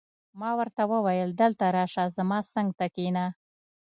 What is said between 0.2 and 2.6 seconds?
ما ورته وویل: دلته راشه، زما